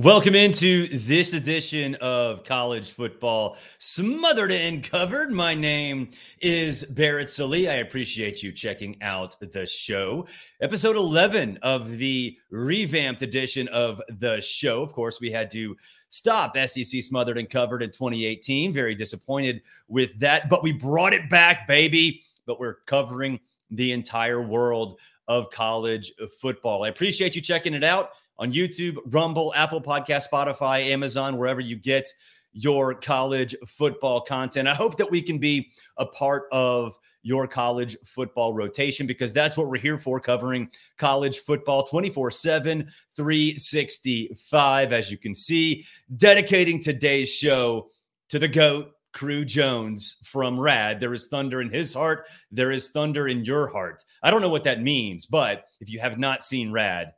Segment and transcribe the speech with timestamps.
[0.00, 5.30] Welcome into this edition of College Football Smothered and Covered.
[5.30, 7.68] My name is Barrett Sallee.
[7.68, 10.26] I appreciate you checking out the show.
[10.62, 14.82] Episode 11 of the revamped edition of the show.
[14.82, 15.76] Of course, we had to
[16.08, 18.72] stop SEC Smothered and Covered in 2018.
[18.72, 22.22] Very disappointed with that, but we brought it back, baby.
[22.46, 23.38] But we're covering
[23.70, 24.98] the entire world
[25.28, 26.84] of college football.
[26.84, 31.76] I appreciate you checking it out on YouTube, Rumble, Apple Podcast, Spotify, Amazon, wherever you
[31.76, 32.08] get
[32.52, 34.66] your college football content.
[34.66, 39.56] I hope that we can be a part of your college football rotation because that's
[39.56, 44.92] what we're here for covering college football 24 7, 365.
[44.92, 45.84] As you can see,
[46.16, 47.90] dedicating today's show
[48.30, 50.98] to the GOAT, Cru Jones from Rad.
[50.98, 52.26] There is thunder in his heart.
[52.50, 54.02] There is thunder in your heart.
[54.22, 57.12] I don't know what that means, but if you have not seen Rad,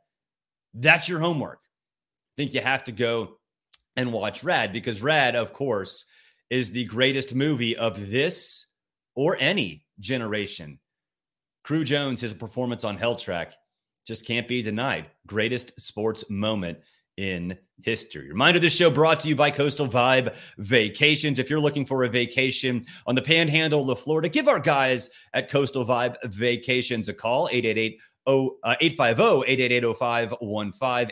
[0.73, 1.59] that's your homework.
[1.59, 3.37] I think you have to go
[3.95, 6.05] and watch Rad because Rad, of course,
[6.49, 8.67] is the greatest movie of this
[9.15, 10.79] or any generation.
[11.63, 13.53] Cru Jones, his performance on Hell Track
[14.05, 15.05] just can't be denied.
[15.27, 16.79] Greatest sports moment
[17.17, 18.27] in history.
[18.29, 21.39] Reminder this show brought to you by Coastal Vibe Vacations.
[21.39, 25.49] If you're looking for a vacation on the panhandle of Florida, give our guys at
[25.49, 29.83] Coastal Vibe Vacations a call 888 850 888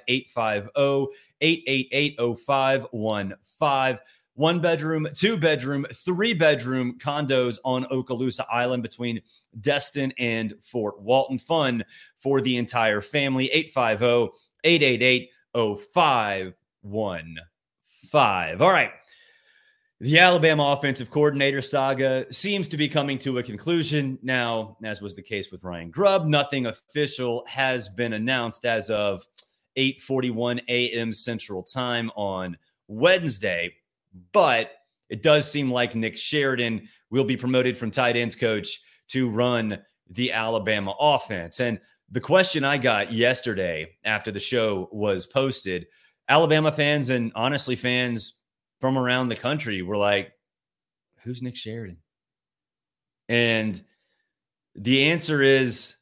[0.08, 1.08] 850
[1.42, 2.16] 888
[4.36, 9.22] one bedroom, two bedroom, three bedroom condos on Okaloosa Island between
[9.60, 11.38] Destin and Fort Walton.
[11.38, 11.84] Fun
[12.18, 13.52] for the entire family.
[13.52, 17.38] 850 888 0515.
[18.62, 18.92] All right.
[20.02, 25.16] The Alabama offensive coordinator saga seems to be coming to a conclusion now, as was
[25.16, 26.26] the case with Ryan Grubb.
[26.26, 29.24] Nothing official has been announced as of
[29.78, 31.14] 8:41 a.m.
[31.14, 32.58] Central Time on
[32.88, 33.76] Wednesday,
[34.32, 34.72] but
[35.10, 39.78] it does seem like Nick Sheridan will be promoted from tight ends coach to run
[40.10, 41.60] the Alabama offense.
[41.60, 41.80] And
[42.10, 45.86] the question I got yesterday after the show was posted,
[46.28, 48.41] Alabama fans and honestly fans
[48.82, 50.34] from around the country were like,
[51.24, 51.98] who's Nick Sheridan?
[53.30, 53.82] And
[54.76, 55.96] the answer is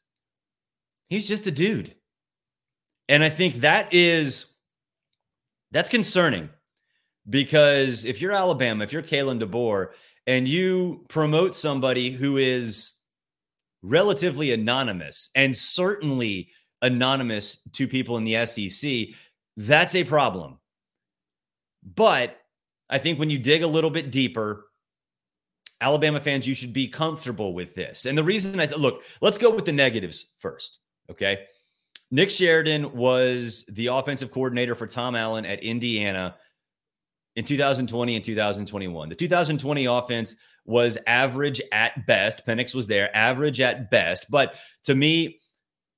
[1.10, 1.94] he's just a dude.
[3.10, 4.48] And I think that is
[5.72, 6.50] that's concerning
[7.30, 9.90] because if you're Alabama, if you're Kalen DeBoer,
[10.26, 12.94] and you promote somebody who is
[13.82, 16.50] relatively anonymous and certainly
[16.82, 19.16] anonymous to people in the SEC,
[19.58, 20.60] that's a problem.
[21.96, 22.39] But
[22.90, 24.66] I think when you dig a little bit deeper,
[25.82, 28.06] Alabama fans, you should be comfortable with this.
[28.06, 30.80] And the reason I said, look, let's go with the negatives first.
[31.10, 31.46] Okay.
[32.12, 36.36] Nick Sheridan was the offensive coordinator for Tom Allen at Indiana
[37.36, 39.10] in 2020 and 2021.
[39.10, 40.36] The 2020 offense
[40.66, 42.46] was average at best.
[42.46, 44.26] Penix was there, average at best.
[44.30, 45.40] But to me,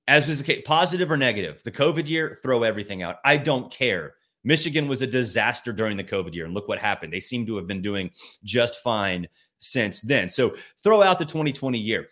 [0.08, 3.18] as was the case, positive or negative, the COVID year, throw everything out.
[3.24, 4.16] I don't care.
[4.44, 7.14] Michigan was a disaster during the COVID year, and look what happened.
[7.14, 8.12] They seem to have been doing
[8.44, 9.28] just fine
[9.60, 10.30] since then.
[10.30, 12.08] So throw out the 2020 year.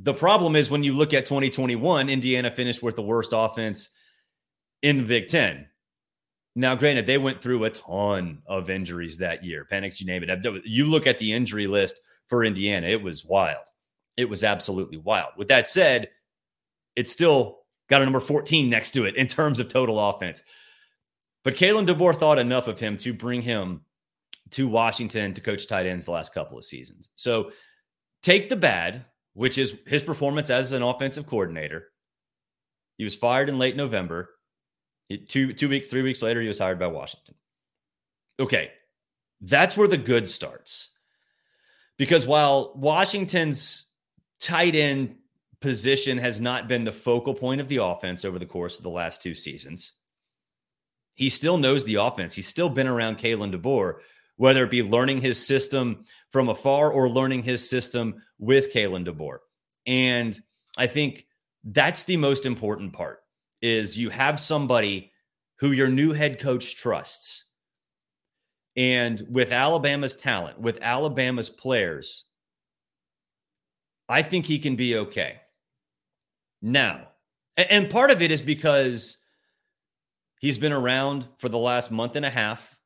[0.00, 3.90] The problem is when you look at 2021, Indiana finished with the worst offense
[4.82, 5.66] in the Big Ten.
[6.56, 9.66] Now, granted, they went through a ton of injuries that year.
[9.70, 10.62] Penix, you name it.
[10.64, 13.64] You look at the injury list for Indiana, it was wild.
[14.16, 15.32] It was absolutely wild.
[15.36, 16.10] With that said,
[16.94, 20.42] it's still got a number 14 next to it in terms of total offense.
[21.44, 23.82] But Kalen DeBoer thought enough of him to bring him
[24.50, 27.08] to Washington to coach tight ends the last couple of seasons.
[27.14, 27.52] So
[28.22, 29.04] take the bad,
[29.34, 31.88] which is his performance as an offensive coordinator.
[32.96, 34.30] He was fired in late November.
[35.26, 37.34] two two weeks, three weeks later, he was hired by Washington.
[38.40, 38.70] Okay,
[39.40, 40.90] that's where the good starts.
[41.98, 43.86] Because while Washington's
[44.40, 45.16] tight end
[45.60, 48.90] position has not been the focal point of the offense over the course of the
[48.90, 49.92] last two seasons,
[51.14, 52.34] he still knows the offense.
[52.34, 54.00] He's still been around Kalen DeBoer,
[54.36, 59.38] whether it be learning his system from afar or learning his system with Kalen DeBoer.
[59.86, 60.38] And
[60.76, 61.26] I think
[61.64, 63.20] that's the most important part
[63.62, 65.12] is you have somebody
[65.56, 67.44] who your new head coach trusts.
[68.76, 72.24] And with Alabama's talent, with Alabama's players,
[74.08, 75.40] I think he can be okay.
[76.60, 77.08] Now,
[77.56, 79.18] and part of it is because
[80.44, 82.78] he's been around for the last month and a half.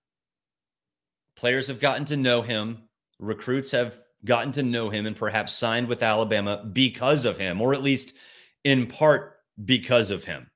[1.34, 2.84] Players have gotten to know him,
[3.18, 7.74] recruits have gotten to know him, and perhaps signed with Alabama because of him, or
[7.74, 8.14] at least
[8.62, 10.48] in part because of him.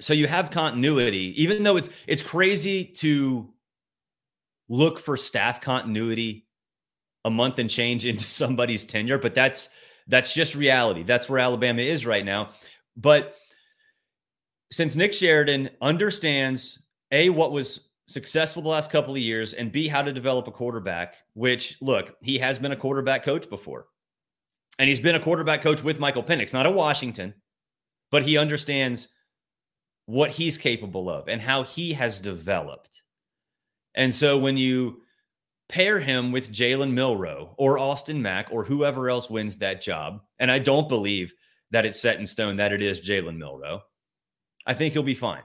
[0.00, 3.52] So you have continuity, even though it's it's crazy to
[4.70, 6.46] look for staff continuity
[7.22, 9.68] a month and change into somebody's tenure, but that's
[10.06, 11.02] that's just reality.
[11.02, 12.48] That's where Alabama is right now.
[12.96, 13.34] But
[14.70, 16.82] since Nick Sheridan understands
[17.12, 20.52] A, what was successful the last couple of years, and B, how to develop a
[20.52, 23.86] quarterback, which look, he has been a quarterback coach before.
[24.78, 27.34] And he's been a quarterback coach with Michael Penix, not at Washington,
[28.10, 29.08] but he understands
[30.06, 33.02] what he's capable of and how he has developed.
[33.94, 35.00] And so when you
[35.68, 40.50] pair him with Jalen Milroe or Austin Mack or whoever else wins that job, and
[40.50, 41.34] I don't believe
[41.70, 43.80] that it's set in stone that it is Jalen Milroe,
[44.66, 45.42] I think he'll be fine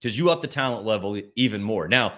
[0.00, 1.88] because you up the talent level even more.
[1.88, 2.14] Now,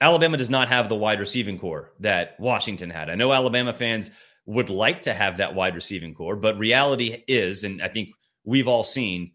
[0.00, 3.08] Alabama does not have the wide receiving corps that Washington had.
[3.08, 4.10] I know Alabama fans
[4.44, 8.10] would like to have that wide receiving corps, but reality is, and I think
[8.44, 9.32] we've all seen,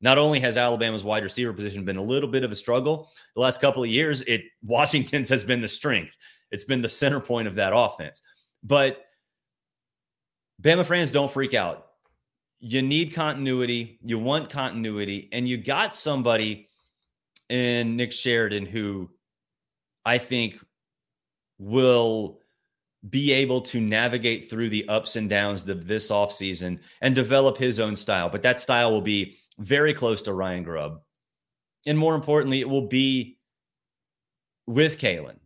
[0.00, 3.42] not only has Alabama's wide receiver position been a little bit of a struggle the
[3.42, 6.16] last couple of years, it Washington's has been the strength.
[6.50, 8.22] It's been the center point of that offense.
[8.62, 9.04] But
[10.62, 11.86] Bama fans don't freak out.
[12.66, 16.66] You need continuity, you want continuity, and you got somebody
[17.50, 19.10] in Nick Sheridan who
[20.06, 20.64] I think
[21.58, 22.40] will
[23.10, 27.78] be able to navigate through the ups and downs of this offseason and develop his
[27.78, 28.30] own style.
[28.30, 31.02] But that style will be very close to Ryan Grubb.
[31.86, 33.36] And more importantly, it will be
[34.66, 35.36] with Kalen.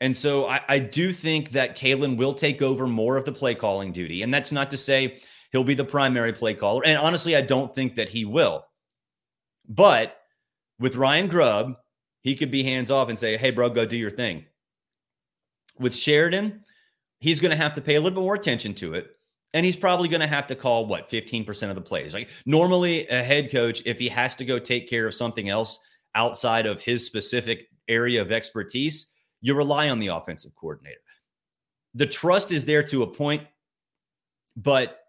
[0.00, 3.54] And so I, I, do think that Kalen will take over more of the play
[3.54, 4.22] calling duty.
[4.22, 5.20] And that's not to say
[5.52, 6.84] he'll be the primary play caller.
[6.84, 8.66] And honestly, I don't think that he will.
[9.68, 10.16] But
[10.78, 11.74] with Ryan Grubb,
[12.22, 14.44] he could be hands off and say, hey, bro, go do your thing.
[15.78, 16.62] With Sheridan,
[17.20, 19.10] he's going to have to pay a little bit more attention to it.
[19.52, 22.14] And he's probably going to have to call what 15% of the plays.
[22.14, 25.80] Like normally, a head coach, if he has to go take care of something else
[26.14, 29.10] outside of his specific area of expertise,
[29.40, 31.00] you rely on the offensive coordinator.
[31.94, 33.42] The trust is there to a point,
[34.56, 34.99] but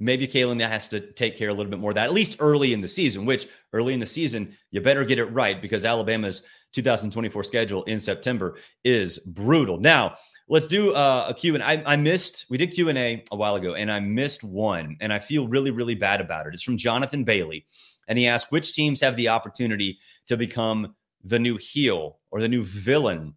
[0.00, 2.72] maybe Kalen has to take care a little bit more of that, at least early
[2.72, 6.46] in the season, which early in the season, you better get it right because Alabama's
[6.72, 9.78] 2024 schedule in September is brutal.
[9.78, 10.16] Now,
[10.48, 13.36] let's do uh, a Q and I, I missed we did Q and A a
[13.36, 16.54] while ago and I missed one and I feel really really bad about it.
[16.54, 17.64] It's from Jonathan Bailey
[18.08, 22.48] and he asked which teams have the opportunity to become the new heel or the
[22.48, 23.34] new villain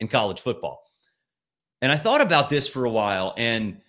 [0.00, 0.82] in college football.
[1.82, 3.80] And I thought about this for a while and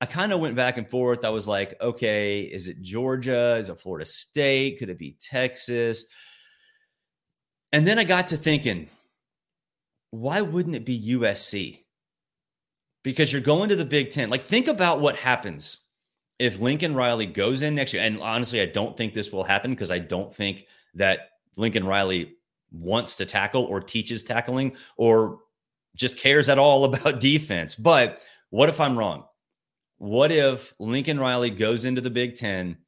[0.00, 1.24] I kind of went back and forth.
[1.24, 3.56] I was like, okay, is it Georgia?
[3.56, 4.78] Is it Florida State?
[4.78, 6.04] Could it be Texas?
[7.72, 8.88] And then I got to thinking,
[10.10, 11.84] why wouldn't it be USC?
[13.02, 14.30] Because you're going to the Big Ten.
[14.30, 15.78] Like, think about what happens
[16.38, 18.02] if Lincoln Riley goes in next year.
[18.02, 22.36] And honestly, I don't think this will happen because I don't think that Lincoln Riley
[22.70, 25.38] wants to tackle or teaches tackling or
[25.94, 27.74] just cares at all about defense.
[27.74, 29.24] But what if I'm wrong?
[29.98, 32.78] What if Lincoln Riley goes into the Big Ten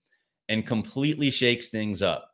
[0.48, 2.30] and completely shakes things up?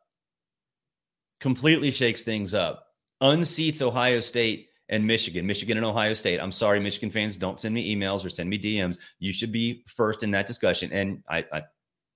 [1.39, 2.87] Completely shakes things up,
[3.21, 6.39] unseats Ohio State and Michigan, Michigan and Ohio State.
[6.39, 8.97] I'm sorry, Michigan fans, don't send me emails or send me DMs.
[9.19, 10.91] You should be first in that discussion.
[10.91, 11.61] And I, I,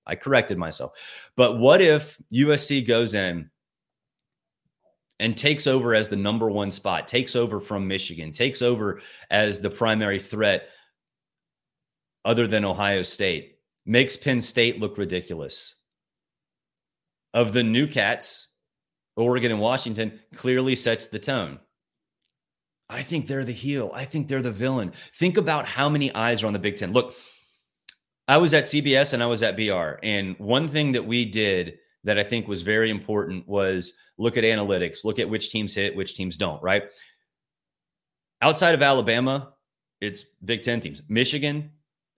[0.06, 0.92] I corrected myself.
[1.36, 3.50] But what if USC goes in
[5.18, 9.00] and takes over as the number one spot, takes over from Michigan, takes over
[9.30, 10.68] as the primary threat
[12.24, 15.76] other than Ohio State, makes Penn State look ridiculous.
[17.32, 18.48] Of the new cats,
[19.16, 21.60] Oregon and Washington clearly sets the tone.
[22.88, 23.92] I think they're the heel.
[23.94, 24.92] I think they're the villain.
[25.14, 26.92] Think about how many eyes are on the Big Ten.
[26.92, 27.14] Look,
[28.26, 29.98] I was at CBS and I was at BR.
[30.02, 34.44] And one thing that we did that I think was very important was look at
[34.44, 36.84] analytics, look at which teams hit, which teams don't, right?
[38.42, 39.52] Outside of Alabama,
[40.00, 41.02] it's Big Ten teams.
[41.08, 41.70] Michigan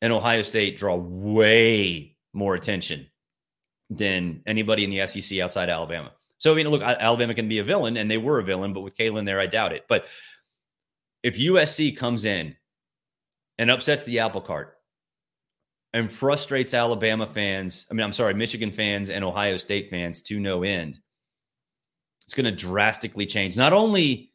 [0.02, 3.06] and Ohio State draw way more attention
[3.88, 6.12] than anybody in the SEC outside Alabama.
[6.38, 8.80] So, I mean, look, Alabama can be a villain, and they were a villain, but
[8.80, 9.84] with Kalen there, I doubt it.
[9.88, 10.06] But
[11.22, 12.56] if USC comes in
[13.58, 14.76] and upsets the apple cart
[15.92, 20.40] and frustrates Alabama fans, I mean, I'm sorry, Michigan fans and Ohio State fans to
[20.40, 20.98] no end,
[22.24, 24.32] it's going to drastically change not only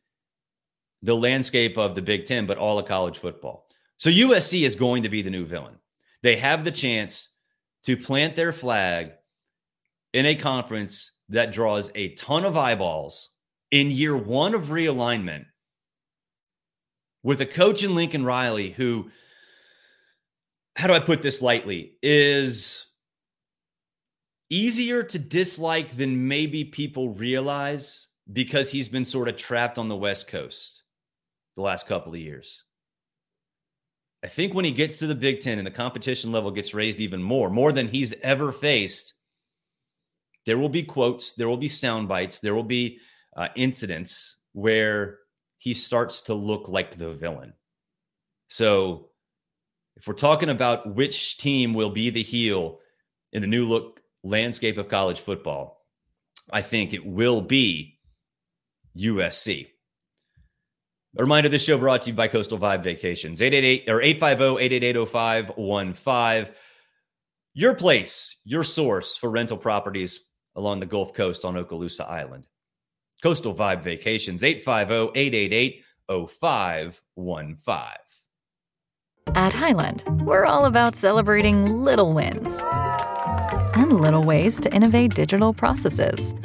[1.02, 3.67] the landscape of the Big Ten, but all of college football.
[3.98, 5.75] So USC is going to be the new villain.
[6.22, 7.30] They have the chance
[7.86, 9.12] to plant their flag
[10.13, 13.32] in a conference that draws a ton of eyeballs
[13.72, 15.46] in year one of realignment
[17.24, 19.10] with a coach in Lincoln Riley who,
[20.75, 22.86] how do I put this lightly, is
[24.50, 29.96] easier to dislike than maybe people realize because he's been sort of trapped on the
[29.96, 30.84] West Coast
[31.56, 32.63] the last couple of years.
[34.24, 37.00] I think when he gets to the Big Ten and the competition level gets raised
[37.00, 39.14] even more, more than he's ever faced,
[40.46, 43.00] there will be quotes, there will be sound bites, there will be
[43.36, 45.20] uh, incidents where
[45.60, 47.54] he starts to look like the villain.
[48.48, 49.10] So,
[49.96, 52.80] if we're talking about which team will be the heel
[53.34, 55.86] in the new look landscape of college football,
[56.52, 58.00] I think it will be
[58.98, 59.68] USC.
[61.18, 63.42] A reminder this show brought to you by Coastal Vibe Vacations.
[63.42, 66.52] 888 or 850-888-0515.
[67.56, 70.20] Your place, your source for rental properties
[70.56, 72.46] along the Gulf Coast on Okaloosa Island.
[73.24, 77.84] Coastal Vibe Vacations, 850 888 0515.
[79.36, 82.62] At Highland, we're all about celebrating little wins
[83.76, 86.36] and little ways to innovate digital processes.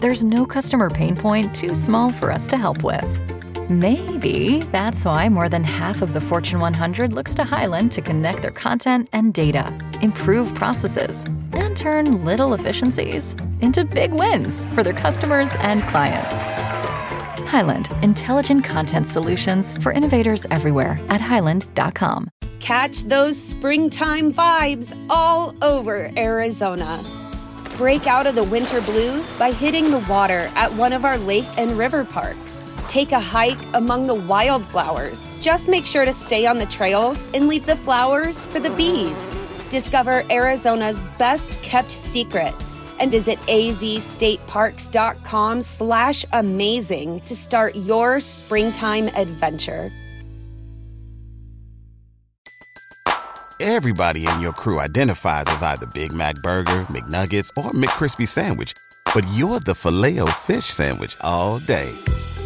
[0.00, 3.29] There's no customer pain point too small for us to help with.
[3.70, 8.42] Maybe that's why more than half of the Fortune 100 looks to Highland to connect
[8.42, 9.72] their content and data,
[10.02, 16.42] improve processes, and turn little efficiencies into big wins for their customers and clients.
[17.48, 22.28] Highland, intelligent content solutions for innovators everywhere at highland.com.
[22.58, 27.00] Catch those springtime vibes all over Arizona.
[27.76, 31.46] Break out of the winter blues by hitting the water at one of our lake
[31.56, 35.40] and river parks Take a hike among the wildflowers.
[35.40, 39.32] Just make sure to stay on the trails and leave the flowers for the bees.
[39.68, 42.52] Discover Arizona's best kept secret
[42.98, 49.92] and visit azstateparks.com slash amazing to start your springtime adventure.
[53.60, 58.74] Everybody in your crew identifies as either Big Mac Burger, McNuggets, or McCrispy Sandwich,
[59.14, 61.94] but you're the filet fish Sandwich all day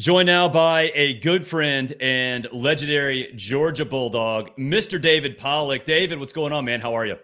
[0.00, 4.98] Joined now by a good friend and legendary Georgia Bulldog, Mr.
[4.98, 5.84] David Pollack.
[5.84, 6.80] David, what's going on, man?
[6.80, 7.18] How are you?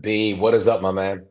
[0.00, 1.26] B, what is up, my man?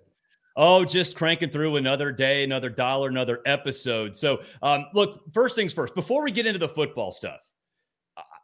[0.58, 4.14] Oh, just cranking through another day, another dollar, another episode.
[4.14, 7.40] So, um, look, first things first, before we get into the football stuff,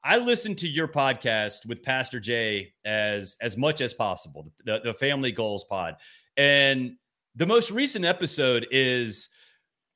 [0.01, 4.93] I listen to your podcast with Pastor Jay as as much as possible, the, the
[4.93, 5.97] Family Goals Pod,
[6.38, 6.93] and
[7.35, 9.27] the most recent episode is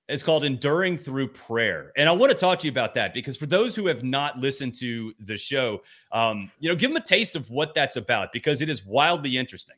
[0.10, 1.92] is called Enduring Through Prayer.
[1.96, 4.40] And I want to talk to you about that because for those who have not
[4.40, 8.34] listened to the show, um, you know, give them a taste of what that's about
[8.34, 9.76] because it is wildly interesting.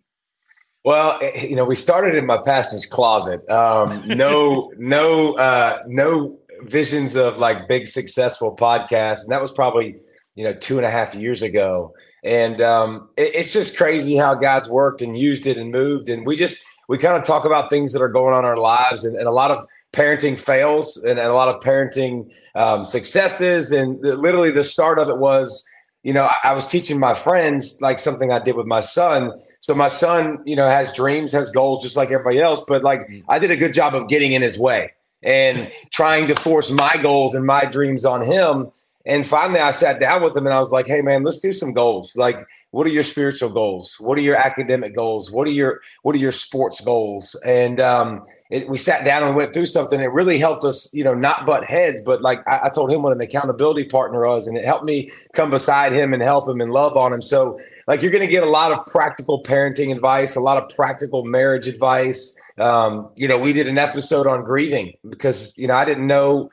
[0.83, 3.47] Well, eh, you know, we started in my pastor's closet.
[3.50, 9.23] Um, no, no, uh, no visions of like big successful podcasts.
[9.23, 9.97] And that was probably,
[10.35, 11.93] you know, two and a half years ago.
[12.23, 16.07] And um, it, it's just crazy how God's worked and used it and moved.
[16.07, 18.57] And we just, we kind of talk about things that are going on in our
[18.57, 22.86] lives and, and a lot of parenting fails and, and a lot of parenting um,
[22.86, 23.71] successes.
[23.71, 25.67] And the, literally the start of it was,
[26.03, 29.31] you know, I, I, was teaching my friends like something I did with my son.
[29.60, 33.01] So my son, you know, has dreams, has goals just like everybody else, but like
[33.01, 33.29] mm-hmm.
[33.29, 34.93] I did a good job of getting in his way
[35.24, 38.71] and trying to force my goals and my dreams on him.
[39.05, 41.53] And finally, I sat down with him and I was like, "Hey, man, let's do
[41.53, 42.15] some goals.
[42.15, 42.38] Like,
[42.72, 43.98] what are your spiritual goals?
[44.00, 45.31] What are your academic goals?
[45.31, 49.36] What are your what are your sports goals?" And um, it, we sat down and
[49.36, 50.00] went through something.
[50.01, 53.01] It really helped us, you know, not butt heads, but like I, I told him
[53.01, 56.60] what an accountability partner was, and it helped me come beside him and help him
[56.60, 57.22] and love on him.
[57.22, 60.70] So, like, you're going to get a lot of practical parenting advice, a lot of
[60.75, 62.39] practical marriage advice.
[62.58, 66.51] Um, you know, we did an episode on grieving because you know I didn't know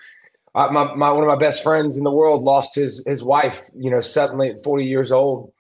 [0.59, 3.61] I, my, my one of my best friends in the world lost his his wife.
[3.79, 5.53] You know, suddenly at 40 years old.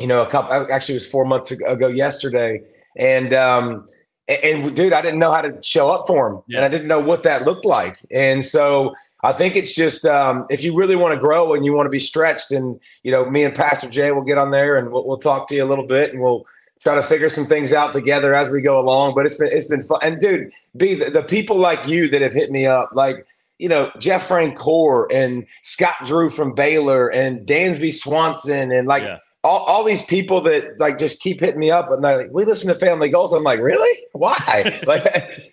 [0.00, 2.60] You know, a couple actually it was four months ago yesterday,
[2.96, 3.86] and um,
[4.26, 6.58] and, and dude, I didn't know how to show up for him, yeah.
[6.58, 8.94] and I didn't know what that looked like, and so.
[9.22, 11.90] I think it's just um, if you really want to grow and you want to
[11.90, 15.06] be stretched, and you know, me and Pastor Jay will get on there and we'll,
[15.06, 16.44] we'll talk to you a little bit, and we'll
[16.82, 19.14] try to figure some things out together as we go along.
[19.14, 19.98] But it's been it's been fun.
[20.02, 23.26] And dude, be the, the people like you that have hit me up, like
[23.58, 29.18] you know, Jeff Francoeur and Scott Drew from Baylor and Dansby Swanson and like yeah.
[29.44, 32.44] all, all these people that like just keep hitting me up and they're like, we
[32.44, 33.32] listen to Family Goals.
[33.32, 33.98] I'm like, really?
[34.12, 34.80] Why?
[34.86, 35.06] like,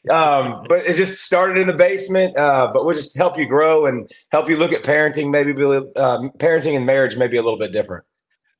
[0.10, 2.36] um, but it just started in the basement.
[2.38, 5.63] Uh, but we'll just help you grow and help you look at parenting, maybe be,
[5.63, 8.03] um, parenting and marriage, maybe a little bit different.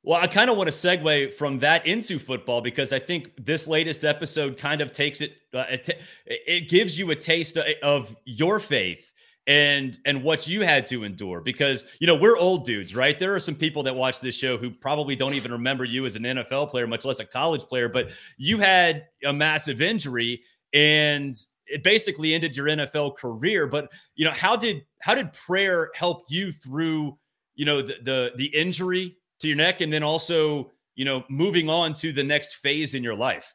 [0.04, 3.68] Well, I kind of want to segue from that into football because I think this
[3.68, 5.90] latest episode kind of takes it, uh, it,
[6.26, 9.11] it gives you a taste of your faith
[9.46, 13.18] and and what you had to endure because you know we're old dudes right?
[13.18, 16.16] There are some people that watch this show who probably don't even remember you as
[16.16, 21.36] an NFL player much less a college player but you had a massive injury and
[21.66, 23.66] it basically ended your NFL career.
[23.66, 27.18] But you know how did how did prayer help you through
[27.54, 31.68] you know the the, the injury to your neck and then also you know moving
[31.68, 33.54] on to the next phase in your life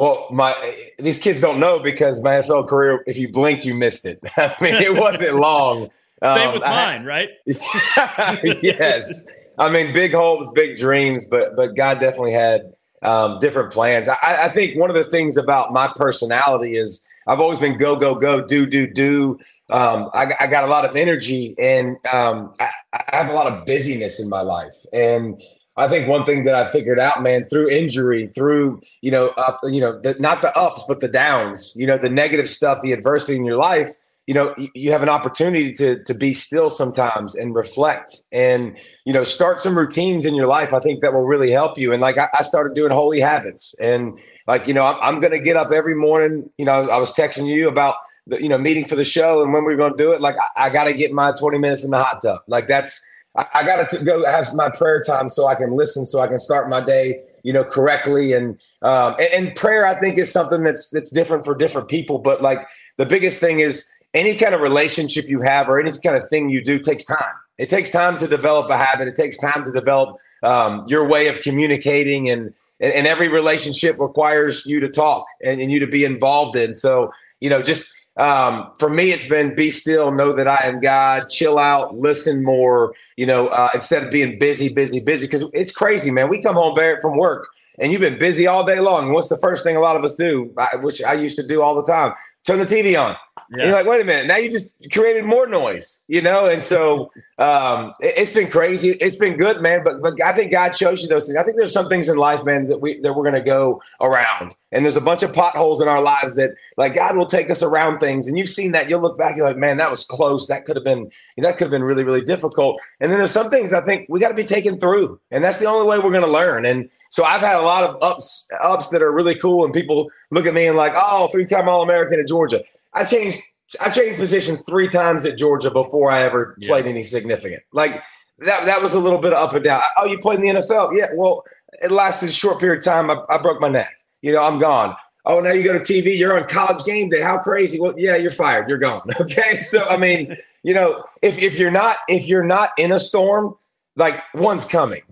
[0.00, 0.54] well, my
[0.98, 4.18] these kids don't know because my NFL career, if you blinked, you missed it.
[4.36, 5.90] I mean, it wasn't long.
[6.24, 7.28] Same um, with mine, right?
[7.46, 9.24] yes.
[9.58, 14.08] I mean, big hopes, big dreams, but but God definitely had um, different plans.
[14.08, 17.94] I, I think one of the things about my personality is I've always been go
[17.94, 19.38] go go do do do.
[19.68, 23.46] Um, I, I, got a lot of energy and um, I, I, have a lot
[23.46, 25.40] of busyness in my life, and
[25.80, 29.58] I think one thing that I figured out, man, through injury, through you know, up,
[29.64, 32.92] you know, the, not the ups but the downs, you know, the negative stuff, the
[32.92, 33.88] adversity in your life,
[34.26, 39.12] you know, you, have an opportunity to to be still sometimes and reflect, and you
[39.12, 40.72] know, start some routines in your life.
[40.72, 41.92] I think that will really help you.
[41.92, 45.32] And like I, I started doing holy habits, and like you know, I'm, I'm going
[45.32, 46.48] to get up every morning.
[46.58, 47.96] You know, I was texting you about
[48.28, 50.20] the you know meeting for the show and when we are going to do it.
[50.20, 52.42] Like I, I got to get my 20 minutes in the hot tub.
[52.46, 53.04] Like that's
[53.36, 56.26] I, I got to go have my prayer time so I can listen, so I
[56.26, 58.32] can start my day, you know, correctly.
[58.32, 62.18] And, um, and, and prayer, I think, is something that's that's different for different people.
[62.18, 62.66] But like
[62.96, 66.50] the biggest thing is any kind of relationship you have or any kind of thing
[66.50, 67.34] you do takes time.
[67.58, 69.06] It takes time to develop a habit.
[69.08, 74.64] It takes time to develop um, your way of communicating, and, and, every relationship requires
[74.64, 76.74] you to talk and, and you to be involved in.
[76.74, 80.80] So you know, just um, for me, it's been be still, know that I am
[80.80, 85.26] God, chill out, listen more, you know, uh, instead of being busy, busy, busy.
[85.26, 86.28] Because it's crazy, man.
[86.28, 87.48] We come home, Barrett, from work
[87.80, 89.12] and you've been busy all day long.
[89.12, 91.74] What's the first thing a lot of us do, which I used to do all
[91.74, 92.12] the time?
[92.46, 93.16] Turn the TV on.
[93.52, 93.64] Yeah.
[93.64, 96.46] You're like, wait a minute, now you just created more noise, you know?
[96.46, 98.90] And so um, it, has been crazy.
[98.90, 99.82] It's been good, man.
[99.82, 101.36] But but I think God shows you those things.
[101.36, 104.54] I think there's some things in life, man, that we that we're gonna go around.
[104.70, 107.60] And there's a bunch of potholes in our lives that like God will take us
[107.60, 108.28] around things.
[108.28, 108.88] And you've seen that.
[108.88, 110.46] You'll look back, you're like, man, that was close.
[110.46, 112.80] That could have been, you know, that could have been really, really difficult.
[113.00, 115.18] And then there's some things I think we got to be taken through.
[115.32, 116.66] And that's the only way we're gonna learn.
[116.66, 119.64] And so I've had a lot of ups, ups that are really cool.
[119.64, 122.62] And people look at me and like, oh, three-time All-American at Georgia.
[122.92, 123.40] I changed
[123.80, 126.68] I changed positions three times at Georgia before I ever yeah.
[126.68, 127.62] played any significant.
[127.72, 128.02] Like
[128.38, 129.82] that that was a little bit of up and down.
[129.98, 130.96] Oh, you played in the NFL?
[130.96, 131.08] Yeah.
[131.14, 131.44] Well,
[131.82, 133.10] it lasted a short period of time.
[133.10, 133.92] I, I broke my neck.
[134.22, 134.96] You know, I'm gone.
[135.26, 136.18] Oh, now you go to TV.
[136.18, 137.20] You're on college game day.
[137.20, 137.78] How crazy?
[137.78, 138.68] Well, yeah, you're fired.
[138.68, 139.02] You're gone.
[139.20, 139.62] Okay.
[139.62, 143.56] So I mean, you know, if if you're not if you're not in a storm,
[143.96, 145.02] like one's coming.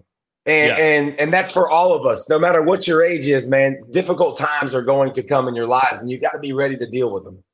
[0.46, 0.84] And, yeah.
[0.84, 3.82] and and that's for all of us, no matter what your age is, man.
[3.90, 6.76] Difficult times are going to come in your lives, and you got to be ready
[6.78, 7.44] to deal with them.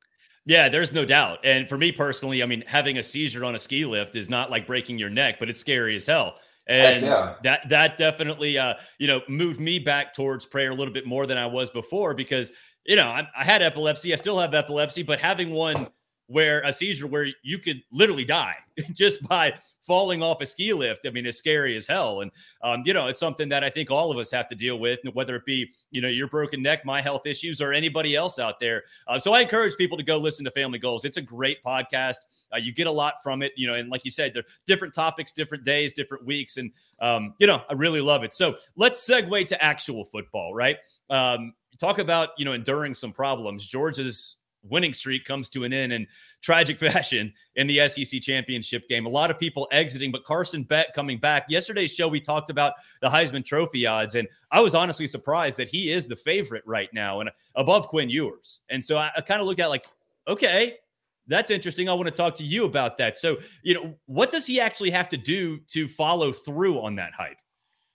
[0.47, 1.39] Yeah, there's no doubt.
[1.45, 4.51] And for me personally, I mean, having a seizure on a ski lift is not
[4.51, 6.37] like breaking your neck, but it's scary as hell.
[6.67, 7.35] And yeah.
[7.43, 11.27] that that definitely uh, you know, moved me back towards prayer a little bit more
[11.27, 12.53] than I was before because,
[12.87, 15.89] you know, I, I had epilepsy, I still have epilepsy, but having one
[16.27, 18.57] where a seizure where you could literally die
[18.93, 21.07] just by falling off a ski lift.
[21.07, 22.23] I mean, it's scary as hell.
[22.23, 22.31] And,
[22.63, 25.01] um, you know, it's something that I think all of us have to deal with,
[25.13, 28.59] whether it be, you know, your broken neck, my health issues, or anybody else out
[28.59, 28.85] there.
[29.07, 31.05] Uh, so I encourage people to go listen to Family Goals.
[31.05, 32.17] It's a great podcast.
[32.53, 34.95] Uh, you get a lot from it, you know, and like you said, there different
[34.95, 36.57] topics, different days, different weeks.
[36.57, 38.33] And, um, you know, I really love it.
[38.33, 40.79] So let's segue to actual football, right?
[41.11, 43.67] Um, talk about, you know, enduring some problems.
[43.67, 44.37] Georgia's
[44.69, 46.07] winning streak comes to an end in
[46.43, 49.07] tragic fashion in the SEC championship game.
[49.07, 51.47] A lot of people exiting, but Carson Beck coming back.
[51.49, 55.69] Yesterday's show, we talked about the Heisman Trophy odds, and I was honestly surprised that
[55.69, 58.61] he is the favorite right now and above Quinn Ewers.
[58.71, 59.87] And so I, I kind of looked at like,
[60.27, 60.79] okay,
[61.27, 61.89] that's interesting.
[61.89, 63.17] I want to talk to you about that.
[63.17, 67.15] So, you know, what does he actually have to do to follow through on that
[67.15, 67.39] hype?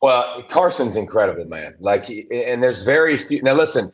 [0.02, 1.76] Well, Carson's incredible, man.
[1.80, 3.42] Like, and there's very few.
[3.42, 3.92] Now, listen,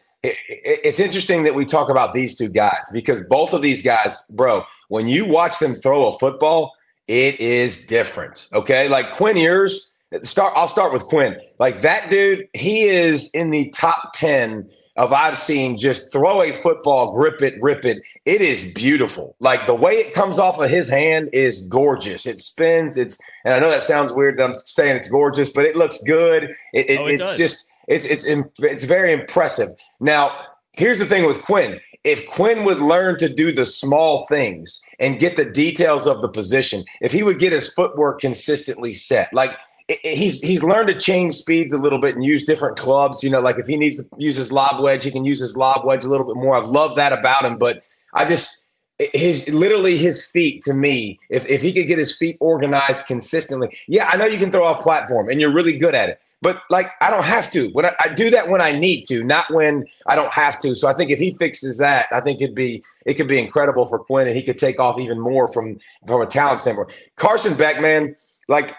[0.47, 4.63] it's interesting that we talk about these two guys because both of these guys, bro,
[4.89, 6.73] when you watch them throw a football,
[7.07, 8.47] it is different.
[8.53, 8.87] Okay.
[8.89, 11.37] Like Quinn Ewers, start, I'll start with Quinn.
[11.59, 16.53] Like that dude, he is in the top 10 of I've seen just throw a
[16.53, 18.01] football, grip it, rip it.
[18.25, 19.35] It is beautiful.
[19.39, 22.25] Like the way it comes off of his hand is gorgeous.
[22.25, 22.97] It spins.
[22.97, 26.01] It's, and I know that sounds weird that I'm saying it's gorgeous, but it looks
[26.03, 26.55] good.
[26.73, 27.37] It, it, oh, it it's does.
[27.37, 28.25] just, it's it's
[28.59, 29.69] it's very impressive.
[30.05, 30.37] Now,
[30.73, 31.79] here's the thing with Quinn.
[32.03, 36.27] If Quinn would learn to do the small things and get the details of the
[36.27, 39.57] position, if he would get his footwork consistently set, like
[40.03, 43.23] he's he's learned to change speeds a little bit and use different clubs.
[43.23, 45.57] You know, like if he needs to use his lob wedge, he can use his
[45.57, 46.55] lob wedge a little bit more.
[46.55, 47.81] I love that about him, but
[48.13, 48.64] I just
[48.97, 53.75] his literally his feet to me if, if he could get his feet organized consistently.
[53.87, 56.61] Yeah i know you can throw off platform and you're really good at it but
[56.69, 57.67] like i don't have to.
[57.69, 60.75] When I, I, do that when i need to not when i don't have to.
[60.75, 63.85] So i think if he fixes that i think it'd be it could be incredible
[63.85, 65.77] for quinn and he could take off even more from
[66.07, 66.91] from a talent standpoint.
[67.17, 68.15] Carson beck man
[68.47, 68.75] like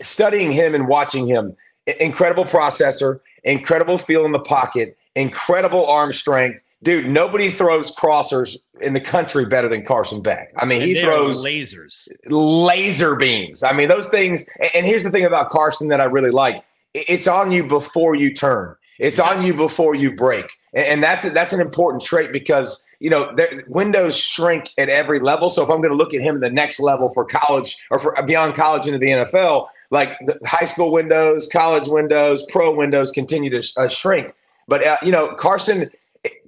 [0.00, 1.56] studying him and watching him
[1.98, 8.92] incredible processor incredible feel in the pocket incredible arm strength dude, nobody throws crossers in
[8.92, 10.52] the country better than Carson Beck.
[10.56, 13.64] I mean, and he throws lasers, laser beams.
[13.64, 14.48] I mean, those things.
[14.72, 16.62] And here's the thing about Carson that I really like:
[16.94, 18.76] it's on you before you turn.
[18.98, 23.36] It's on you before you break, and that's that's an important trait because you know
[23.66, 25.50] windows shrink at every level.
[25.50, 28.16] So if I'm going to look at him the next level for college or for
[28.22, 33.50] beyond college into the NFL, like the high school windows, college windows, pro windows continue
[33.50, 34.32] to uh, shrink.
[34.68, 35.90] But uh, you know, Carson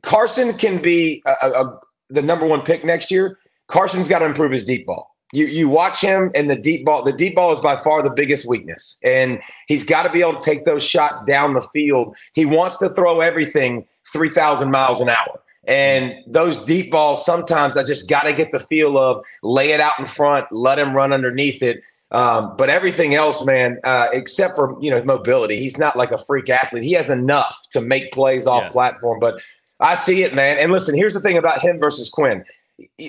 [0.02, 3.38] Carson can be a, a, the number one pick next year.
[3.68, 5.14] Carson's got to improve his deep ball.
[5.32, 7.04] You you watch him and the deep ball.
[7.04, 10.40] The deep ball is by far the biggest weakness, and he's got to be able
[10.40, 12.16] to take those shots down the field.
[12.32, 15.40] He wants to throw everything three thousand miles an hour.
[15.66, 19.80] And those deep balls, sometimes I just got to get the feel of lay it
[19.80, 21.82] out in front, let him run underneath it.
[22.10, 26.24] Um, but everything else, man, uh, except for you know mobility, he's not like a
[26.24, 26.84] freak athlete.
[26.84, 28.68] He has enough to make plays off yeah.
[28.70, 29.18] platform.
[29.20, 29.42] But
[29.80, 30.58] I see it, man.
[30.58, 32.44] And listen, here's the thing about him versus Quinn.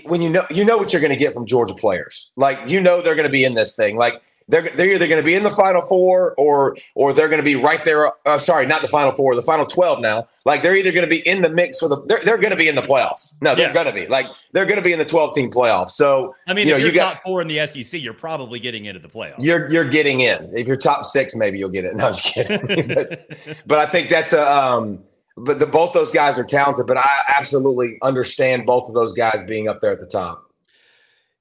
[0.06, 2.80] When you know you know what you're going to get from Georgia players, like you
[2.80, 3.98] know they're going to be in this thing.
[3.98, 7.40] Like they're they're either going to be in the Final Four or or they're going
[7.40, 8.12] to be right there.
[8.28, 10.28] Uh, sorry, not the Final Four, the Final Twelve now.
[10.44, 12.02] Like they're either going to be in the mix for the.
[12.08, 13.36] They're, they're going to be in the playoffs.
[13.42, 13.74] No, they're yeah.
[13.74, 15.92] going to be like they're going to be in the 12 team playoffs.
[15.92, 18.14] So I mean, you if know, you're you got, top four in the SEC, you're
[18.14, 19.36] probably getting into the playoffs.
[19.38, 20.52] You're you're getting in.
[20.58, 21.96] If you're top six, maybe you'll get it.
[22.00, 22.88] No, I'm just kidding.
[22.96, 23.28] but,
[23.68, 24.52] but I think that's a.
[24.52, 25.04] Um,
[25.40, 26.88] but the, both those guys are talented.
[26.88, 30.46] But I absolutely understand both of those guys being up there at the top.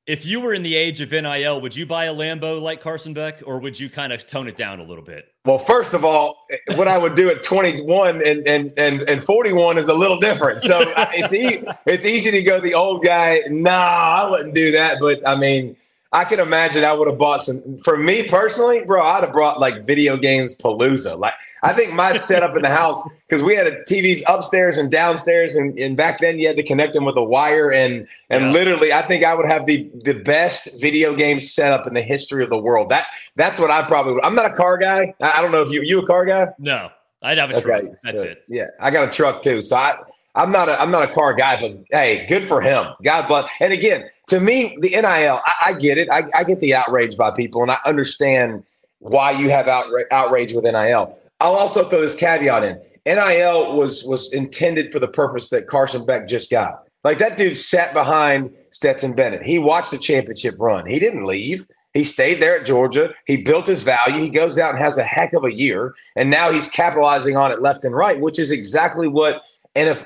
[0.07, 3.13] If you were in the age of NIL, would you buy a Lambo like Carson
[3.13, 5.35] Beck, or would you kind of tone it down a little bit?
[5.45, 9.77] Well, first of all, what I would do at 21 and and and, and 41
[9.77, 10.63] is a little different.
[10.63, 13.43] So it's e- it's easy to go the old guy.
[13.49, 14.99] Nah, I wouldn't do that.
[14.99, 15.77] But I mean,
[16.11, 17.79] I can imagine I would have bought some.
[17.85, 21.19] For me personally, bro, I'd have brought like video games palooza.
[21.19, 24.91] Like I think my setup in the house because we had a TVs upstairs and
[24.91, 28.45] downstairs, and, and back then you had to connect them with a wire, and and
[28.47, 28.51] yeah.
[28.53, 32.43] literally, I think I would have the the best video game setup in the history
[32.43, 32.89] of the world.
[32.89, 34.15] That that's what I probably.
[34.15, 34.25] Would.
[34.25, 35.15] I'm not a car guy.
[35.21, 36.47] I, don't know if you you a car guy.
[36.59, 36.89] No,
[37.21, 37.85] I'd have a okay, truck.
[38.03, 38.45] That's so, it.
[38.49, 39.61] Yeah, I got a truck too.
[39.61, 39.99] So I
[40.39, 42.87] I'm not a I'm not a car guy, but hey, good for him.
[43.03, 43.51] God bless.
[43.61, 46.09] And again, to me, the NIL, I, I get it.
[46.11, 48.63] I, I, get the outrage by people, and I understand
[49.01, 51.19] why you have outra- outrage with NIL.
[51.41, 56.07] I'll also throw this caveat in: NIL was was intended for the purpose that Carson
[56.07, 56.85] Beck just got.
[57.03, 59.43] Like that dude sat behind Stetson Bennett.
[59.43, 60.87] He watched the championship run.
[60.87, 61.67] He didn't leave.
[61.95, 63.13] He stayed there at Georgia.
[63.27, 64.23] He built his value.
[64.23, 67.51] He goes out and has a heck of a year, and now he's capitalizing on
[67.51, 69.43] it left and right, which is exactly what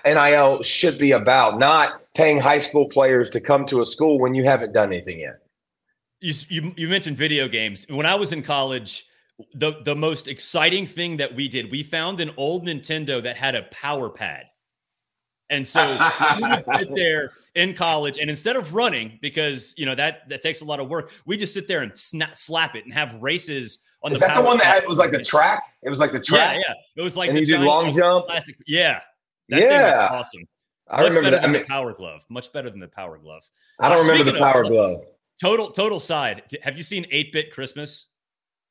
[0.05, 4.35] NIL should be about, not paying high school players to come to a school when
[4.35, 5.39] you haven't done anything yet.
[6.21, 7.87] You, you, you mentioned video games.
[7.89, 9.07] When I was in college,
[9.55, 13.55] the the most exciting thing that we did, we found an old Nintendo that had
[13.55, 14.45] a power pad.
[15.51, 15.99] And so
[16.37, 20.43] we would sit there in college, and instead of running, because you know that that
[20.43, 23.15] takes a lot of work, we just sit there and snap, slap it and have
[23.21, 24.27] races on Is the.
[24.27, 25.63] that the one that had, was like the track?
[25.83, 26.57] It was like the track.
[26.57, 26.75] Yeah, yeah.
[26.97, 28.27] It was like and the you did long jump.
[28.27, 28.57] Plastic.
[28.67, 29.01] Yeah,
[29.53, 30.43] that yeah, thing was awesome.
[30.91, 31.45] I Much remember that.
[31.45, 32.23] I mean, the Power Glove.
[32.29, 33.43] Much better than the Power Glove.
[33.81, 35.05] I don't Uh, remember the speaking of- Power Glove.
[35.41, 36.43] Total total side.
[36.62, 38.09] Have you seen Eight Bit Christmas?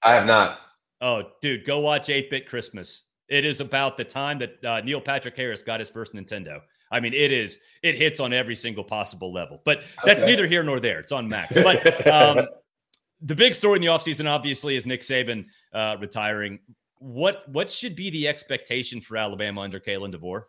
[0.04, 0.60] I have not.
[1.02, 3.04] Oh, dude, go watch 8 Bit Christmas.
[3.28, 6.60] It is about the time that uh, Neil Patrick Harris got his first Nintendo.
[6.92, 10.30] I mean, it is, it hits on every single possible level, but that's Okay.
[10.32, 11.00] neither here nor there.
[11.00, 11.56] It's on Max.
[11.56, 12.48] But um,
[13.22, 16.60] the big story in the offseason, obviously, is Nick Saban uh, retiring.
[17.00, 20.44] What what should be the expectation for Alabama under Kalen DeBoer?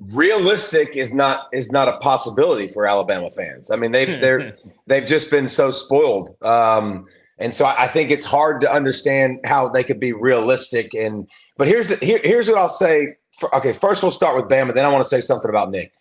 [0.00, 3.70] Realistic is not is not a possibility for Alabama fans.
[3.70, 4.54] I mean, they've they're
[4.86, 7.06] they've just been so spoiled, um,
[7.38, 10.94] and so I think it's hard to understand how they could be realistic.
[10.94, 13.16] And but here's the here, here's what I'll say.
[13.38, 14.72] For, okay, first we'll start with Bama.
[14.72, 15.92] Then I want to say something about Nick.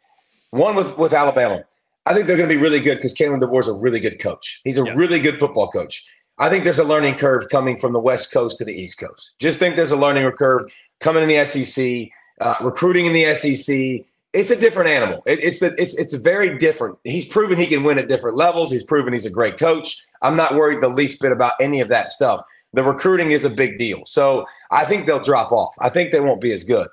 [0.51, 1.63] One with with Alabama,
[2.05, 4.61] I think they're going to be really good because Kalen is a really good coach.
[4.63, 4.93] He's a Yeah.
[4.95, 6.05] really good football coach.
[6.37, 9.31] I think there's a learning curve coming from the West Coast to the East Coast.
[9.39, 10.63] Just think there's a learning curve
[10.99, 12.09] coming in the SEC,
[12.41, 14.05] uh, recruiting in the SEC.
[14.33, 15.23] It's a different animal.
[15.25, 16.97] It, it's the, it's it's very different.
[17.03, 18.69] He's proven he can win at different levels.
[18.69, 19.97] He's proven he's a great coach.
[20.21, 22.43] I'm not worried the least bit about any of that stuff.
[22.73, 24.01] The recruiting is a big deal.
[24.05, 25.73] So I think they'll drop off.
[25.79, 26.89] I think they won't be as good.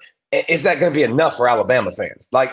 [0.48, 2.28] Is that going to be enough for Alabama fans?
[2.30, 2.52] Like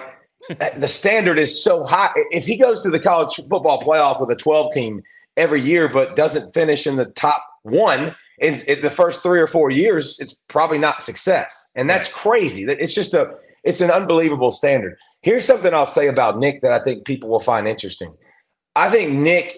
[0.77, 2.11] the standard is so high.
[2.31, 5.03] If he goes to the college football playoff with a 12 team
[5.37, 9.47] every year, but doesn't finish in the top one in, in the first three or
[9.47, 11.69] four years, it's probably not success.
[11.75, 12.65] And that's crazy.
[12.65, 14.97] That It's just a, it's an unbelievable standard.
[15.21, 18.13] Here's something I'll say about Nick that I think people will find interesting.
[18.75, 19.57] I think Nick.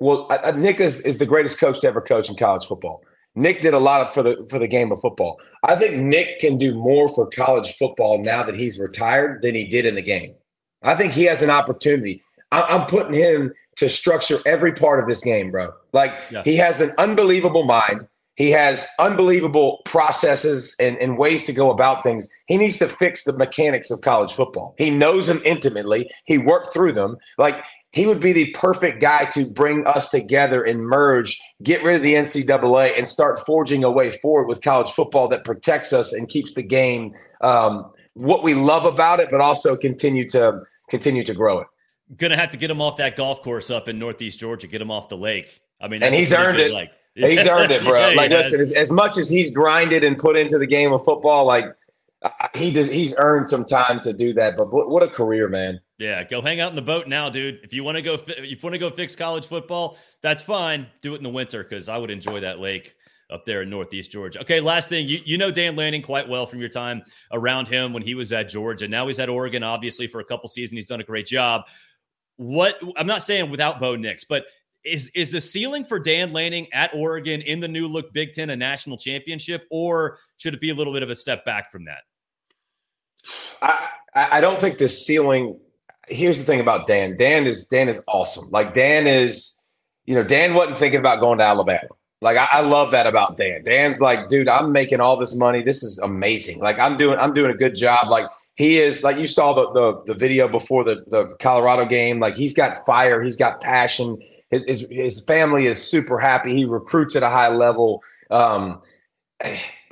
[0.00, 3.02] I- I- Nick is, is the greatest coach to ever coach in college football.
[3.34, 5.38] Nick did a lot of, for the for the game of football.
[5.62, 9.66] I think Nick can do more for college football now that he's retired than he
[9.66, 10.34] did in the game.
[10.82, 12.20] I think he has an opportunity.
[12.50, 15.72] I, I'm putting him to structure every part of this game, bro.
[15.92, 16.12] Like
[16.44, 18.08] he has an unbelievable mind.
[18.38, 22.28] He has unbelievable processes and, and ways to go about things.
[22.46, 24.76] He needs to fix the mechanics of college football.
[24.78, 26.08] He knows them intimately.
[26.24, 27.16] He worked through them.
[27.36, 31.96] Like he would be the perfect guy to bring us together and merge, get rid
[31.96, 36.12] of the NCAA, and start forging a way forward with college football that protects us
[36.12, 41.24] and keeps the game um, what we love about it, but also continue to continue
[41.24, 41.66] to grow it.
[42.16, 44.92] Gonna have to get him off that golf course up in Northeast Georgia, get him
[44.92, 45.60] off the lake.
[45.80, 46.72] I mean, And he's earned it.
[46.72, 46.92] Like,
[47.26, 47.98] He's earned it, bro.
[48.10, 51.04] Yeah, like, listen, as, as much as he's grinded and put into the game of
[51.04, 51.66] football, like
[52.54, 54.56] he does, he's earned some time to do that.
[54.56, 55.80] But what, what a career, man!
[55.98, 57.60] Yeah, go hang out in the boat now, dude.
[57.62, 60.86] If you want to go, if you want to go fix college football, that's fine.
[61.02, 62.94] Do it in the winter because I would enjoy that lake
[63.30, 64.40] up there in Northeast Georgia.
[64.40, 67.02] Okay, last thing, you you know Dan Lanning quite well from your time
[67.32, 68.88] around him when he was at Georgia.
[68.88, 70.76] Now he's at Oregon, obviously for a couple seasons.
[70.76, 71.62] He's done a great job.
[72.36, 74.46] What I'm not saying without Bo Nix, but
[74.84, 78.50] is is the ceiling for Dan Lanning at Oregon in the new look Big Ten
[78.50, 81.84] a national championship, or should it be a little bit of a step back from
[81.84, 82.02] that?
[83.62, 85.58] I I don't think the ceiling.
[86.08, 87.16] Here's the thing about Dan.
[87.16, 88.48] Dan is Dan is awesome.
[88.50, 89.60] Like Dan is,
[90.06, 91.88] you know, Dan wasn't thinking about going to Alabama.
[92.20, 93.62] Like I, I love that about Dan.
[93.62, 95.62] Dan's like, dude, I'm making all this money.
[95.62, 96.58] This is amazing.
[96.60, 98.08] Like I'm doing I'm doing a good job.
[98.08, 102.18] Like he is like you saw the the, the video before the the Colorado game.
[102.18, 103.22] Like he's got fire.
[103.22, 104.18] He's got passion.
[104.50, 106.54] His his, his family is super happy.
[106.54, 108.02] He recruits at a high level.
[108.30, 108.80] Um,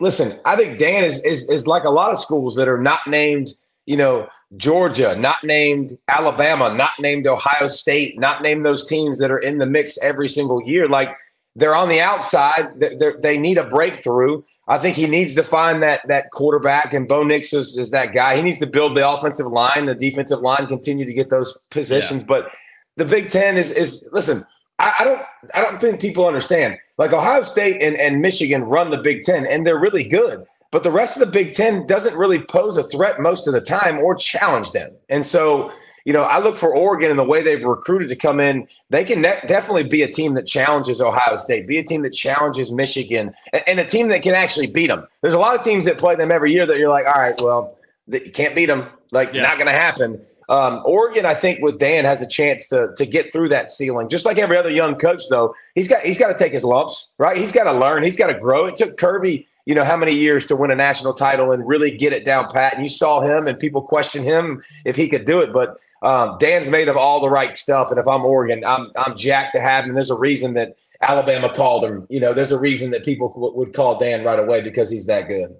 [0.01, 3.07] listen, I think Dan is, is is like a lot of schools that are not
[3.07, 3.49] named,
[3.85, 9.31] you know, Georgia, not named Alabama, not named Ohio State, not named those teams that
[9.31, 10.89] are in the mix every single year.
[10.89, 11.17] Like
[11.55, 14.43] they're on the outside, they they're, they need a breakthrough.
[14.69, 18.13] I think he needs to find that that quarterback, and Bo Nix is, is that
[18.13, 18.37] guy.
[18.37, 22.25] He needs to build the offensive line, the defensive line, continue to get those positions.
[22.25, 22.51] But
[22.97, 24.47] the Big Ten is is listen.
[24.79, 25.23] I, I don't
[25.55, 26.79] I don't think people understand.
[26.99, 30.47] Like Ohio State and, and Michigan run the Big Ten, and they're really good.
[30.71, 33.61] But the rest of the Big Ten doesn't really pose a threat most of the
[33.61, 34.93] time or challenge them.
[35.09, 35.73] And so,
[36.05, 38.67] you know, I look for Oregon and the way they've recruited to come in.
[38.91, 42.11] They can ne- definitely be a team that challenges Ohio State, be a team that
[42.11, 45.07] challenges Michigan, and, and a team that can actually beat them.
[45.23, 47.41] There's a lot of teams that play them every year that you're like, all right,
[47.41, 47.76] well,
[48.09, 48.87] you can't beat them.
[49.13, 49.43] Like, Yeah.
[49.43, 50.21] not going to happen.
[50.49, 54.09] Um, Oregon, I think, with Dan, has a chance to to get through that ceiling.
[54.09, 57.11] Just like every other young coach, though, he's got he's got to take his lumps,
[57.19, 57.37] right?
[57.37, 58.03] He's got to learn.
[58.03, 58.67] He's got to grow.
[58.67, 61.95] It took Kirby you know, how many years to win a national title and really
[61.97, 62.75] get it down pat.
[62.75, 65.53] And you saw him and people question him if he could do it.
[65.53, 67.91] But um, Dan's made of all the right stuff.
[67.91, 69.91] And if I'm Oregon, I'm, I'm jacked to have him.
[69.91, 72.07] And there's a reason that Alabama called him.
[72.09, 75.07] You know, there's a reason that people w- would call Dan right away because he's
[75.07, 75.57] that good.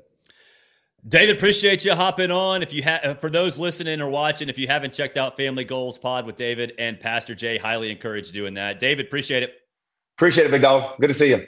[1.09, 2.63] David, appreciate you hopping on.
[2.63, 5.63] If you have, uh, for those listening or watching, if you haven't checked out Family
[5.63, 8.81] Goals Pod with David and Pastor Jay, highly encourage doing that.
[8.81, 9.55] David, appreciate it.
[10.17, 10.99] Appreciate it, big dog.
[10.99, 11.47] Good to see you.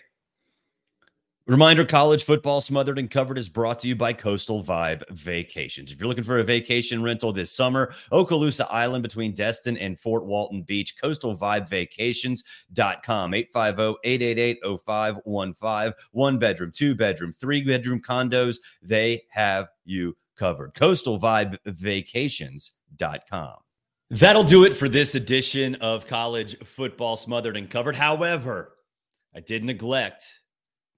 [1.48, 5.90] Reminder college football smothered and covered is brought to you by Coastal Vibe Vacations.
[5.90, 10.26] If you're looking for a vacation rental this summer, Okaloosa Island between Destin and Fort
[10.26, 18.56] Walton Beach, coastalvibevacations.com, 850-888-0515, one bedroom, two bedroom, three bedroom condos.
[18.82, 20.74] They have you covered.
[20.74, 23.54] Coastalvibevacations.com.
[24.11, 27.96] That'll do it for this edition of college football smothered and covered.
[27.96, 28.74] However,
[29.34, 30.40] I did neglect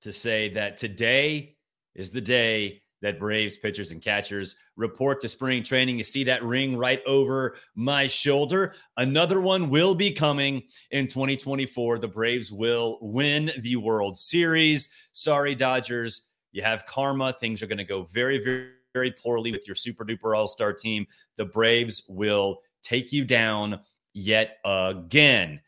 [0.02, 1.56] to say that today
[1.94, 5.98] is the day that Braves pitchers and catchers report to spring training.
[5.98, 8.74] You see that ring right over my shoulder.
[8.96, 11.98] Another one will be coming in 2024.
[11.98, 14.90] The Braves will win the World Series.
[15.12, 16.26] Sorry, Dodgers.
[16.52, 17.32] You have karma.
[17.32, 20.72] Things are going to go very, very, very poorly with your super duper all star
[20.72, 21.06] team.
[21.36, 23.80] The Braves will take you down
[24.12, 25.60] yet again.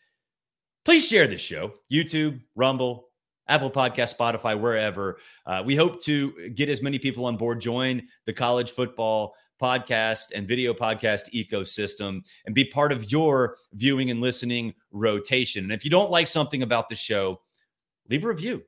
[0.84, 3.08] Please share this show YouTube, Rumble,
[3.48, 5.18] Apple Podcast, Spotify, wherever.
[5.46, 10.32] Uh, we hope to get as many people on board, join the college football podcast
[10.34, 15.64] and video podcast ecosystem, and be part of your viewing and listening rotation.
[15.64, 17.40] And if you don't like something about the show,
[18.08, 18.62] leave a review.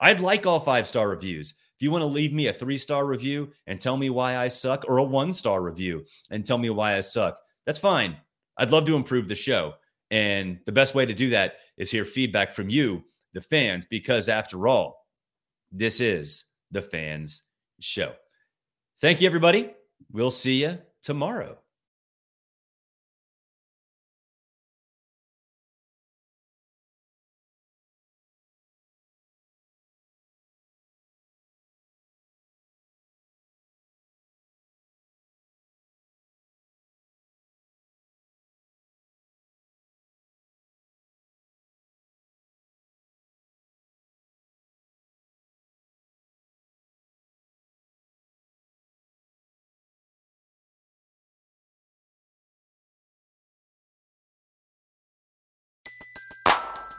[0.00, 1.54] I'd like all five star reviews.
[1.76, 4.48] If you want to leave me a three star review and tell me why I
[4.48, 8.16] suck, or a one star review and tell me why I suck, that's fine.
[8.56, 9.74] I'd love to improve the show.
[10.10, 14.28] And the best way to do that is hear feedback from you the fans, because
[14.28, 15.06] after all,
[15.70, 17.44] this is the fans'
[17.80, 18.12] show.
[19.00, 19.70] Thank you, everybody.
[20.10, 21.58] We'll see you tomorrow.